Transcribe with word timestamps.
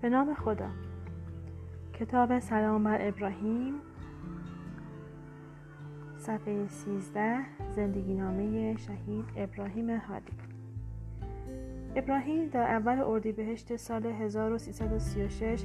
به 0.00 0.08
نام 0.08 0.34
خدا. 0.34 0.68
کتاب 1.92 2.38
سلام 2.38 2.84
بر 2.84 3.08
ابراهیم 3.08 3.74
صفحه 6.16 6.68
13 6.68 7.36
زندگی 7.70 8.14
نامه 8.14 8.76
شهید 8.76 9.24
ابراهیم 9.36 9.90
هادی. 9.90 10.32
ابراهیم 11.96 12.48
در 12.48 12.62
اول 12.62 13.00
اردیبهشت 13.00 13.76
سال 13.76 14.06
1336 14.06 15.64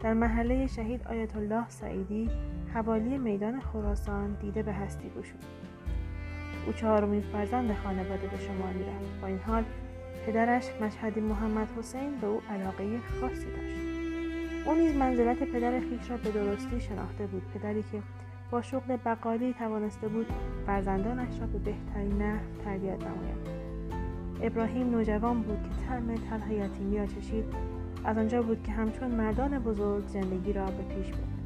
در 0.00 0.14
محله 0.14 0.66
شهید 0.66 1.06
آیت 1.06 1.36
الله 1.36 1.68
سعیدی 1.68 2.30
حوالی 2.74 3.18
میدان 3.18 3.60
خراسان 3.60 4.34
دیده 4.40 4.62
به 4.62 4.72
هستی 4.72 5.08
گشود. 5.08 5.44
او 6.66 6.72
چهارمین 6.72 7.20
فرزند 7.20 7.74
خانواده 7.74 8.26
به 8.26 8.38
شمار 8.38 8.72
می‌رفت. 8.72 9.20
با 9.20 9.26
این 9.26 9.38
حال 9.38 9.64
پدرش 10.26 10.64
مشهدی 10.80 11.20
محمد 11.20 11.68
حسین 11.78 12.20
به 12.20 12.26
او 12.26 12.40
علاقه 12.50 12.98
خاصی 13.20 13.46
داشت. 13.46 13.80
او 14.66 14.74
نیز 14.74 14.96
منزلت 14.96 15.42
پدر 15.42 15.80
خیش 15.80 16.10
را 16.10 16.16
به 16.16 16.30
درستی 16.30 16.80
شناخته 16.80 17.26
بود. 17.26 17.42
پدری 17.54 17.82
که 17.82 18.02
با 18.50 18.62
شغل 18.62 18.96
بقالی 18.96 19.52
توانسته 19.52 20.08
بود 20.08 20.26
فرزندانش 20.66 21.40
را 21.40 21.46
به 21.46 21.58
بهترین 21.58 22.22
نحو 22.22 22.44
تربیت 22.64 23.00
نماید. 23.00 23.60
ابراهیم 24.42 24.90
نوجوان 24.90 25.42
بود 25.42 25.62
که 25.62 25.86
طعم 25.86 26.14
تلخ 26.14 26.50
یتیمی 26.50 26.98
را 26.98 27.06
چشید. 27.06 27.44
از 28.04 28.18
آنجا 28.18 28.42
بود 28.42 28.62
که 28.62 28.72
همچون 28.72 29.10
مردان 29.10 29.58
بزرگ 29.58 30.06
زندگی 30.06 30.52
را 30.52 30.66
به 30.66 30.82
پیش 30.94 31.06
برد. 31.10 31.40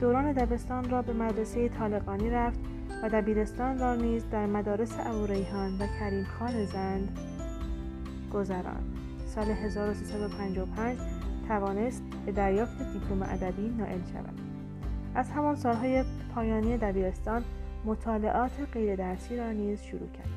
دوران 0.00 0.32
دبستان 0.32 0.90
را 0.90 1.02
به 1.02 1.12
مدرسه 1.12 1.68
طالقانی 1.68 2.30
رفت 2.30 2.60
و 3.02 3.08
دبیرستان 3.08 3.78
را 3.78 3.94
نیز 3.94 4.24
در 4.30 4.46
مدارس 4.46 4.96
ابوریحان 4.98 5.78
و 5.78 5.86
کریم 6.00 6.24
خان 6.24 6.64
زند 6.64 7.18
گذراند 8.30 8.96
سال 9.26 9.50
1355 9.50 10.98
توانست 11.48 12.02
به 12.26 12.32
دریافت 12.32 12.92
دیپلم 12.92 13.22
ادبی 13.22 13.68
نائل 13.68 13.98
شود. 14.12 14.40
از 15.14 15.30
همان 15.30 15.54
سالهای 15.56 16.04
پایانی 16.34 16.78
دبیرستان 16.78 17.44
مطالعات 17.84 18.50
غیر 18.72 18.96
درسی 18.96 19.36
را 19.36 19.52
نیز 19.52 19.82
شروع 19.82 20.08
کرد. 20.08 20.28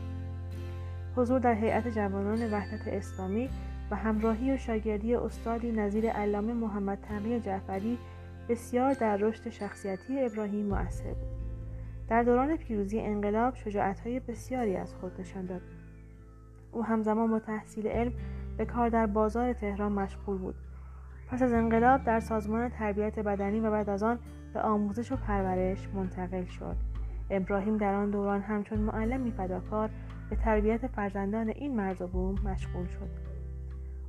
حضور 1.16 1.40
در 1.40 1.54
هیئت 1.54 1.88
جوانان 1.88 2.54
وحدت 2.54 2.88
اسلامی 2.88 3.50
و 3.92 3.96
همراهی 3.96 4.52
و 4.52 4.58
شاگردی 4.58 5.16
استادی 5.16 5.72
نظیر 5.72 6.10
علامه 6.10 6.54
محمد 6.54 6.98
تقی 7.02 7.40
جعفری 7.40 7.98
بسیار 8.50 8.94
در 8.94 9.18
رشد 9.18 9.50
شخصیتی 9.50 10.20
ابراهیم 10.20 10.66
مؤثر 10.66 11.14
بود. 11.14 11.40
در 12.08 12.24
دوران 12.24 12.58
پیروزی 12.58 13.00
انقلاب 13.00 13.56
شجاعتهای 13.56 14.20
بسیاری 14.20 14.76
از 14.76 14.94
خود 14.96 15.22
نشان 15.22 15.46
داد. 15.46 15.62
او 16.72 16.86
همزمان 16.86 17.32
با 17.32 17.40
تحصیل 17.40 17.88
علم 17.88 18.12
به 18.58 18.66
کار 18.66 18.90
در 18.90 19.06
بازار 19.06 19.54
تهران 19.54 19.92
مشغول 19.92 20.38
بود. 20.38 20.56
پس 21.28 21.42
از 21.42 21.54
انقلاب 21.54 22.04
در 22.04 22.20
سازمان 22.20 22.70
تربیت 22.70 23.20
بدنی 23.20 23.60
و 23.60 23.72
بعد 23.72 23.90
از 23.90 24.04
آن 24.04 24.20
به 24.54 24.62
آموزش 24.62 25.12
و 25.12 25.16
پرورش 25.16 25.90
منتقل 25.94 26.46
شد. 26.46 26.76
ابراهیم 27.30 27.78
در 27.78 27.94
آن 27.94 28.10
دوران 28.10 28.42
همچون 28.42 28.80
معلمی 28.80 29.32
فداکار 29.32 29.90
به 30.30 30.36
تربیت 30.36 30.88
فرزندان 30.88 31.50
این 31.50 31.76
مرز 31.76 32.02
و 32.02 32.08
بوم 32.08 32.36
مشغول 32.44 32.86
شد. 32.86 33.10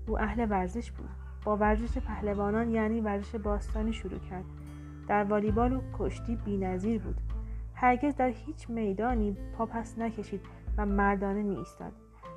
او 0.09 0.21
اهل 0.21 0.47
ورزش 0.51 0.91
بود. 0.91 1.09
با 1.45 1.57
ورزش 1.57 1.99
پهلوانان 1.99 2.71
یعنی 2.71 3.01
ورزش 3.01 3.35
باستانی 3.35 3.93
شروع 3.93 4.19
کرد. 4.19 4.45
در 5.09 5.25
والیبال 5.25 5.73
و 5.73 5.81
کشتی 5.99 6.37
بینظیر 6.37 7.03
بود. 7.03 7.21
هرگز 7.75 8.17
در 8.17 8.29
هیچ 8.29 8.71
میدانی 8.71 9.37
پا 9.59 9.67
پس 9.67 9.99
نکشید 9.99 10.41
و 10.77 10.87
مردانه 10.87 11.43
می 11.43 11.57
ایستاد 11.57 11.93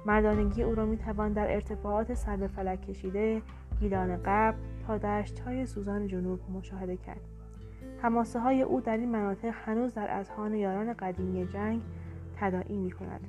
مردانگی 0.05 0.63
او 0.63 0.75
را 0.75 0.85
می 0.85 0.97
توان 0.97 1.33
در 1.33 1.53
ارتفاعات 1.53 2.13
سر 2.13 2.35
به 2.35 2.47
فلک 2.47 2.81
کشیده 2.81 3.41
گیلان 3.79 4.17
غرب 4.17 4.55
تا 4.87 4.97
دشت 4.97 5.39
های 5.39 5.65
سوزان 5.65 6.07
جنوب 6.07 6.39
مشاهده 6.53 6.97
کرد. 6.97 7.21
حماسه 8.01 8.39
های 8.39 8.61
او 8.61 8.81
در 8.81 8.97
این 8.97 9.11
مناطق 9.11 9.53
هنوز 9.65 9.93
در 9.93 10.19
اذهان 10.19 10.53
یاران 10.53 10.93
قدیمی 10.93 11.47
جنگ 11.47 11.81
تداعی 12.35 12.77
می 12.77 12.91
کند 12.91 13.27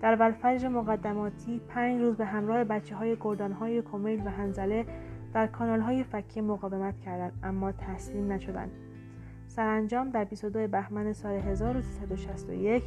در 0.00 0.16
ولفجر 0.16 0.68
مقدماتی 0.68 1.60
پنج 1.68 2.00
روز 2.00 2.16
به 2.16 2.24
همراه 2.24 2.64
بچه 2.64 2.96
های 2.96 3.16
گردان 3.20 3.52
های 3.52 3.82
کمیل 3.82 4.26
و 4.26 4.30
هنزله 4.30 4.86
در 5.34 5.46
کانال 5.46 5.80
های 5.80 6.04
فکی 6.04 6.40
مقاومت 6.40 7.00
کردند 7.00 7.32
اما 7.42 7.72
تسلیم 7.72 8.32
نشدند. 8.32 8.70
سرانجام 9.46 10.10
در 10.10 10.24
22 10.24 10.68
بهمن 10.68 11.12
سال 11.12 11.32
1361 11.34 12.82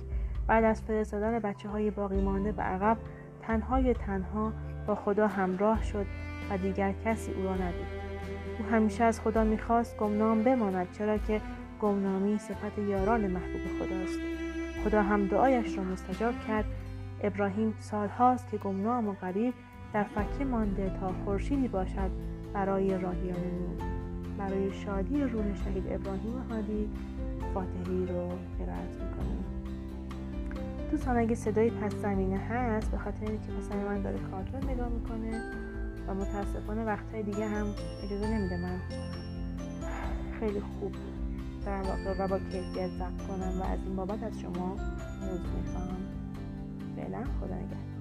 بعد 0.47 0.63
از 0.63 0.81
فرستادن 0.81 1.40
بچه 1.40 1.69
های 1.69 1.91
باقی 1.91 2.22
مانده 2.22 2.52
به 2.52 2.62
عقب 2.62 2.97
تنهای 3.41 3.94
تنها 3.94 4.53
با 4.88 4.96
خدا 4.96 5.28
همراه 5.28 5.84
شد 5.84 6.06
و 6.50 6.58
دیگر 6.58 6.94
کسی 7.06 7.31
او 7.31 7.44
را 7.44 7.53
ندید. 7.53 7.97
او 8.59 8.66
همیشه 8.66 9.03
از 9.03 9.22
خدا 9.22 9.44
می‌خواست 9.44 9.97
گمنام 9.97 10.44
بماند 10.44 10.88
چرا 10.91 11.18
که 11.18 11.41
گمنامی 11.81 12.38
صفت 12.38 12.80
یاران 12.80 13.22
محبوب 13.22 13.62
خداست. 13.80 14.19
خدا 14.84 15.02
هم 15.02 15.28
دعایش 15.28 15.78
را 15.78 15.84
مستجاب 15.84 16.34
کرد. 16.47 16.66
ابراهیم 17.24 17.74
سالهاست 17.80 18.50
که 18.52 18.57
گمنام 18.57 19.07
و 19.07 19.13
غریب 19.13 19.53
در 19.94 20.03
فکه 20.03 20.46
مانده 20.46 20.91
تا 21.00 21.12
خورشیدی 21.25 21.68
باشد 21.68 22.12
برای 22.53 22.90
راهیان 22.90 23.38
نور 23.38 23.86
برای 24.38 24.74
شادی 24.74 25.24
روح 25.24 25.56
شهید 25.56 25.84
ابراهیم 25.91 26.38
هادی 26.50 26.90
فاتحی 27.53 28.06
رو 28.06 28.28
قرائت 28.57 28.94
می‌کنیم 28.94 29.26
دوستان 30.92 31.18
اگه 31.18 31.36
صدای 31.36 31.70
پس 31.70 31.96
زمینه 31.96 32.38
هست 32.38 32.92
به 32.92 32.98
خاطر 32.98 33.25
اینکه 33.25 33.52
پسر 33.52 33.75
من 33.75 34.02
داره 34.02 34.18
کارتون 34.31 34.70
نگاه 34.70 34.90
می‌کنه 34.90 35.42
و 36.08 36.14
متاسفانه 36.14 36.86
وقتهای 36.86 37.24
دیگه 37.24 37.48
هم 37.48 37.68
اجازه 38.03 38.28
نمیده 38.28 38.58
من 38.58 38.80
خیلی 40.40 40.59
خوب 40.59 40.96
در 41.66 41.81
واقع 41.81 42.25
و 42.25 42.28
با 42.28 42.40
کیفیت 42.40 42.90
ضبط 42.90 43.28
کنم 43.28 43.62
و 43.62 43.64
از 43.64 43.80
این 43.86 43.96
بابت 43.96 44.24
از 44.24 44.40
شما 44.40 44.74
عذر 44.74 45.50
می‌خوام. 45.64 45.98
فعلا 46.96 47.24
خدا 47.40 47.56
نگهدار. 47.56 47.97